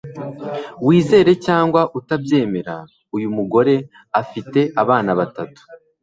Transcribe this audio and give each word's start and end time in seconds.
Wizere 0.85 1.31
cyangwa 1.45 1.81
utabyemera 1.99 2.75
uyu 3.15 3.29
mugore 3.37 3.75
afite 4.21 4.59
abana 4.81 5.11
batatu 5.19 5.61